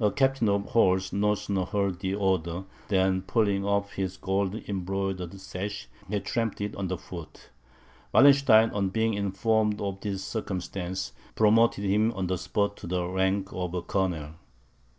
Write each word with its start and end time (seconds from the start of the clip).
A 0.00 0.10
captain 0.10 0.48
of 0.48 0.70
horse 0.70 1.12
no 1.12 1.34
sooner 1.34 1.66
heard 1.66 2.00
the 2.00 2.14
order, 2.14 2.64
than 2.88 3.20
pulling 3.20 3.62
off 3.62 3.92
his 3.92 4.16
gold 4.16 4.54
embroidered 4.66 5.38
sash, 5.38 5.86
he 6.08 6.18
trampled 6.18 6.62
it 6.72 6.76
under 6.78 6.96
foot; 6.96 7.50
Wallenstein, 8.14 8.70
on 8.70 8.88
being 8.88 9.12
informed 9.12 9.82
of 9.82 10.00
the 10.00 10.16
circumstance, 10.16 11.12
promoted 11.34 11.84
him 11.84 12.10
on 12.12 12.26
the 12.26 12.38
spot 12.38 12.78
to 12.78 12.86
the 12.86 13.06
rank 13.06 13.50
of 13.52 13.86
Colonel. 13.86 14.36